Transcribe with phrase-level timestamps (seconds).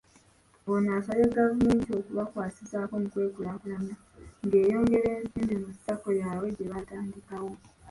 [0.71, 3.95] Ono asabye gavumenti okubakwasizaako mu kwekulaakulanya
[4.45, 7.51] ng'eyongera ensimbi mu Sacco yaabwe gye baatandikawo.